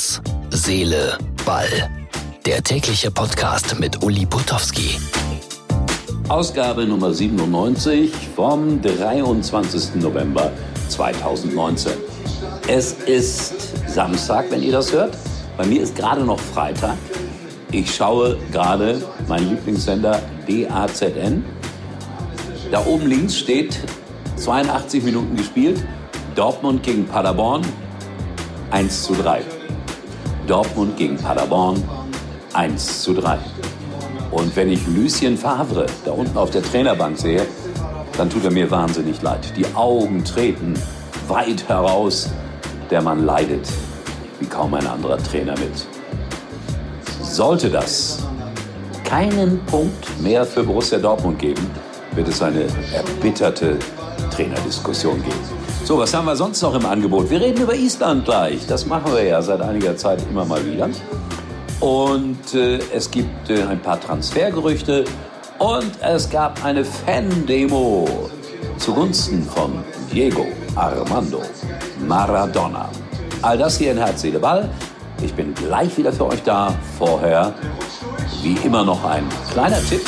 [0.00, 1.68] Herz, Seele, Ball.
[2.46, 4.98] Der tägliche Podcast mit Uli Potowski.
[6.26, 9.96] Ausgabe Nummer 97 vom 23.
[9.96, 10.52] November
[10.88, 11.92] 2019.
[12.66, 15.14] Es ist Samstag, wenn ihr das hört.
[15.58, 16.96] Bei mir ist gerade noch Freitag.
[17.70, 21.44] Ich schaue gerade meinen Lieblingssender DAZN.
[22.70, 23.78] Da oben links steht
[24.36, 25.84] 82 Minuten gespielt.
[26.36, 27.60] Dortmund gegen Paderborn
[28.70, 29.59] 1 zu 3.
[30.50, 31.80] Dortmund gegen Paderborn
[32.54, 33.38] 1 zu 3.
[34.32, 37.46] Und wenn ich Lucien Favre da unten auf der Trainerbank sehe,
[38.18, 39.52] dann tut er mir wahnsinnig leid.
[39.56, 40.74] Die Augen treten
[41.28, 42.30] weit heraus.
[42.90, 43.68] Der Mann leidet
[44.40, 45.86] wie kaum ein anderer Trainer mit.
[47.22, 48.18] Sollte das
[49.04, 51.64] keinen Punkt mehr für Borussia Dortmund geben,
[52.16, 53.78] wird es eine erbitterte
[54.32, 55.59] Trainerdiskussion geben.
[55.84, 57.30] So, was haben wir sonst noch im Angebot?
[57.30, 58.66] Wir reden über Island gleich.
[58.66, 60.88] Das machen wir ja seit einiger Zeit immer mal wieder.
[61.80, 65.04] Und äh, es gibt äh, ein paar Transfergerüchte
[65.58, 68.06] und es gab eine Fan-Demo
[68.76, 69.82] zugunsten von
[70.12, 70.46] Diego
[70.76, 71.42] Armando
[72.06, 72.90] Maradona.
[73.42, 74.68] All das hier in Herz, Seele, Ball.
[75.22, 76.74] Ich bin gleich wieder für euch da.
[76.98, 77.54] Vorher,
[78.42, 80.02] wie immer, noch ein kleiner Tipp.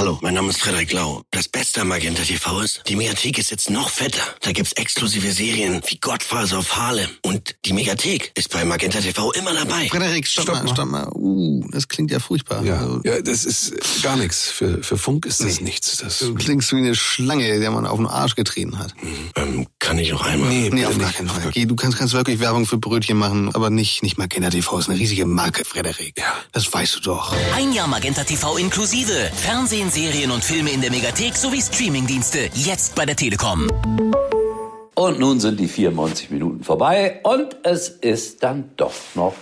[0.00, 1.24] Hallo, mein Name ist Frederik Lau.
[1.30, 4.22] Das Beste am Magenta TV ist, die Mediathek ist jetzt noch fetter.
[4.40, 7.10] Da gibt's exklusive Serien wie Godfather of Harlem.
[7.20, 9.88] Und die Mediathek ist bei Magenta TV immer dabei.
[9.88, 10.72] Frederik, stopp, Stopp mal, mal.
[10.72, 11.08] stopp mal.
[11.12, 12.64] Uh, das klingt ja furchtbar.
[12.64, 14.48] Ja, Also, ja, das ist gar nichts.
[14.48, 15.98] Für, für Funk ist das nichts.
[15.98, 18.94] Das, du klingst wie eine Schlange, der man auf den Arsch getreten hat.
[19.36, 20.48] Ähm, kann ich noch einmal?
[20.50, 21.16] nee, Nee, auf gar nicht.
[21.16, 21.50] keinen Fall.
[21.52, 24.78] Geh, du kannst, kannst wirklich Werbung für Brötchen machen, aber nicht, nicht Magenta TV.
[24.78, 26.14] ist eine riesige Marke, Frederik.
[26.18, 26.24] Ja.
[26.52, 27.34] Das weißt du doch.
[27.56, 29.30] Ein Jahr Magenta TV inklusive.
[29.34, 32.50] Fernsehen, Serien und Filme in der Megathek sowie Streamingdienste.
[32.54, 33.66] Jetzt bei der Telekom.
[34.94, 39.34] Und nun sind die 94 Minuten vorbei und es ist dann doch noch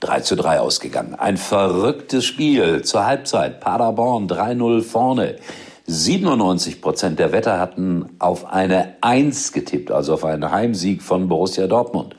[0.00, 1.14] 3 zu 3 ausgegangen.
[1.14, 3.60] Ein verrücktes Spiel zur Halbzeit.
[3.60, 5.36] Paderborn 3-0 vorne.
[5.88, 11.68] 97 Prozent der Wetter hatten auf eine 1 getippt, also auf einen Heimsieg von Borussia
[11.68, 12.16] Dortmund.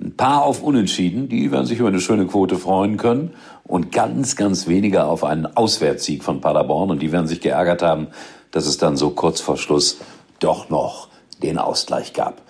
[0.00, 3.34] Ein paar auf Unentschieden, die werden sich über eine schöne Quote freuen können.
[3.64, 6.90] Und ganz, ganz weniger auf einen Auswärtssieg von Paderborn.
[6.90, 8.08] Und die werden sich geärgert haben,
[8.50, 9.98] dass es dann so kurz vor Schluss
[10.40, 11.08] doch noch
[11.42, 12.40] den Ausgleich gab.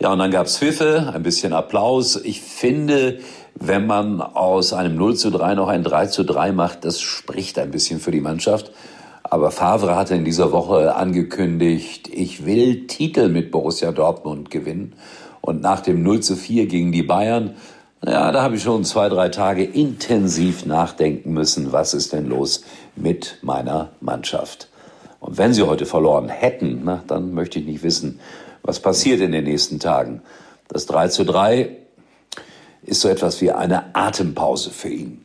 [0.00, 2.16] Ja, und dann gab's Pfiffe, ein bisschen Applaus.
[2.16, 3.18] Ich finde,
[3.54, 7.58] wenn man aus einem 0 zu 3 noch ein 3 zu 3 macht, das spricht
[7.58, 8.72] ein bisschen für die Mannschaft.
[9.30, 14.94] Aber Favre hatte in dieser Woche angekündigt, ich will Titel mit Borussia Dortmund gewinnen.
[15.42, 17.54] Und nach dem 0 zu 4 gegen die Bayern,
[18.04, 22.62] ja, da habe ich schon zwei, drei Tage intensiv nachdenken müssen, was ist denn los
[22.96, 24.68] mit meiner Mannschaft.
[25.20, 28.20] Und wenn sie heute verloren hätten, na, dann möchte ich nicht wissen,
[28.62, 30.22] was passiert in den nächsten Tagen.
[30.68, 31.76] Das 3 zu 3
[32.82, 35.24] ist so etwas wie eine Atempause für ihn.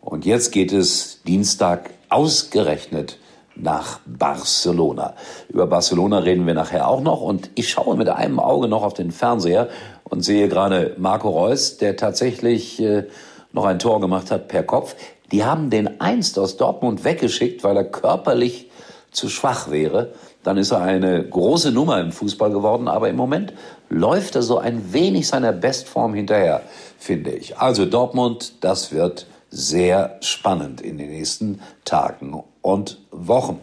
[0.00, 3.18] Und jetzt geht es Dienstag ausgerechnet
[3.54, 5.14] nach Barcelona.
[5.48, 8.94] Über Barcelona reden wir nachher auch noch und ich schaue mit einem Auge noch auf
[8.94, 9.68] den Fernseher
[10.04, 13.04] und sehe gerade Marco Reus, der tatsächlich äh,
[13.52, 14.94] noch ein Tor gemacht hat per Kopf.
[15.30, 18.70] Die haben den einst aus Dortmund weggeschickt, weil er körperlich
[19.10, 20.12] zu schwach wäre.
[20.42, 23.52] Dann ist er eine große Nummer im Fußball geworden, aber im Moment
[23.88, 26.62] läuft er so ein wenig seiner Bestform hinterher,
[26.98, 27.58] finde ich.
[27.58, 33.60] Also Dortmund, das wird sehr spannend in den nächsten Tagen und Wochen.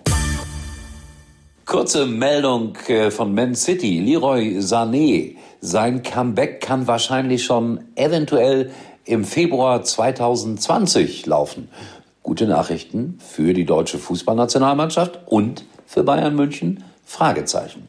[1.65, 3.99] Kurze Meldung äh, von Man City.
[3.99, 5.35] Leroy Sané.
[5.61, 8.71] Sein Comeback kann wahrscheinlich schon eventuell
[9.05, 11.69] im Februar 2020 laufen.
[12.23, 16.83] Gute Nachrichten für die deutsche Fußballnationalmannschaft und für Bayern München?
[17.05, 17.85] Fragezeichen.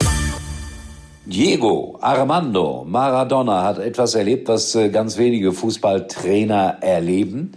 [1.26, 7.52] Diego Armando Maradona hat etwas erlebt, was äh, ganz wenige Fußballtrainer erleben.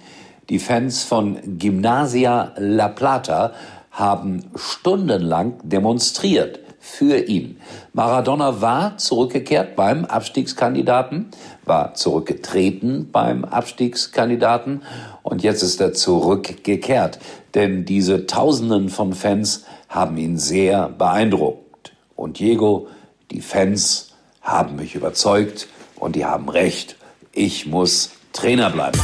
[0.54, 3.54] Die Fans von Gymnasia La Plata
[3.90, 7.60] haben stundenlang demonstriert für ihn.
[7.94, 11.32] Maradona war zurückgekehrt beim Abstiegskandidaten,
[11.66, 14.84] war zurückgetreten beim Abstiegskandidaten
[15.24, 17.18] und jetzt ist er zurückgekehrt.
[17.56, 21.94] Denn diese Tausenden von Fans haben ihn sehr beeindruckt.
[22.16, 22.90] Und Diego,
[23.32, 24.12] die Fans
[24.44, 26.96] haben mich überzeugt und die haben recht.
[27.32, 29.00] Ich muss Trainer bleiben.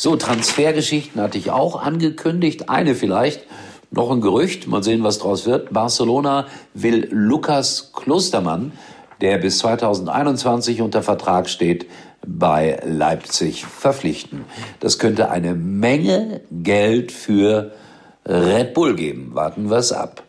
[0.00, 2.70] So, Transfergeschichten hatte ich auch angekündigt.
[2.70, 3.44] Eine vielleicht,
[3.90, 5.72] noch ein Gerücht, mal sehen, was draus wird.
[5.72, 8.70] Barcelona will Lukas Klostermann,
[9.20, 11.86] der bis 2021 unter Vertrag steht,
[12.24, 14.44] bei Leipzig verpflichten.
[14.78, 17.72] Das könnte eine Menge Geld für
[18.24, 19.30] Red Bull geben.
[19.34, 20.22] Warten wir es ab.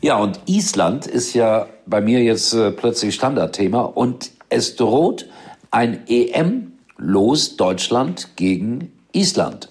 [0.00, 5.28] Ja, und Island ist ja bei mir jetzt äh, plötzlich Standardthema und es droht
[5.70, 6.02] ein
[6.98, 9.68] EM-Los Deutschland gegen Island.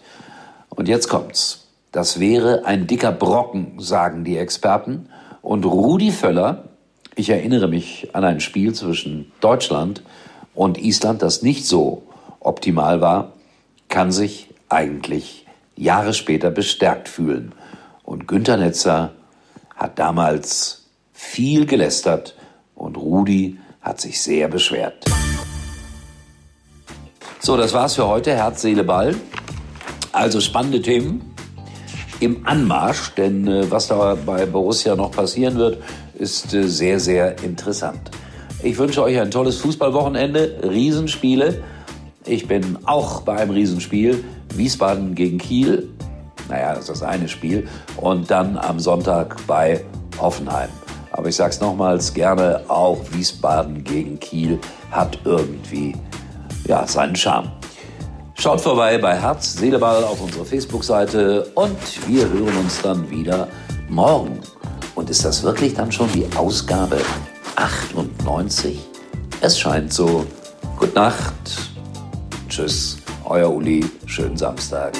[0.69, 1.67] Und jetzt kommt's.
[1.91, 5.09] Das wäre ein dicker Brocken, sagen die Experten.
[5.41, 6.69] Und Rudi Völler,
[7.15, 10.01] ich erinnere mich an ein Spiel zwischen Deutschland
[10.55, 12.03] und Island, das nicht so
[12.39, 13.33] optimal war,
[13.89, 17.53] kann sich eigentlich Jahre später bestärkt fühlen.
[18.03, 19.11] Und Günter Netzer
[19.75, 22.35] hat damals viel gelästert
[22.75, 25.05] und Rudi hat sich sehr beschwert.
[27.45, 28.33] So, das war's für heute.
[28.33, 29.15] Herz, Seele, Ball.
[30.13, 31.35] Also spannende Themen
[32.21, 35.83] im Anmarsch, denn äh, was da bei Borussia noch passieren wird,
[36.17, 38.11] ist äh, sehr, sehr interessant.
[38.63, 41.61] Ich wünsche euch ein tolles Fußballwochenende, Riesenspiele.
[42.25, 44.23] Ich bin auch bei einem Riesenspiel.
[44.55, 45.89] Wiesbaden gegen Kiel.
[46.47, 47.67] Naja, das ist das eine Spiel.
[47.97, 49.83] Und dann am Sonntag bei
[50.17, 50.69] Hoffenheim.
[51.11, 54.59] Aber ich sage es nochmals gerne, auch Wiesbaden gegen Kiel
[54.91, 55.93] hat irgendwie
[56.67, 57.51] ja, seinen Charme.
[58.35, 61.77] Schaut vorbei bei Herz, Seeleball auf unserer Facebook-Seite und
[62.07, 63.47] wir hören uns dann wieder
[63.89, 64.39] morgen.
[64.95, 66.97] Und ist das wirklich dann schon die Ausgabe
[67.55, 68.79] 98?
[69.41, 70.25] Es scheint so.
[70.77, 71.33] Gute Nacht.
[72.49, 73.85] Tschüss, euer Uli.
[74.05, 74.93] Schönen Samstag.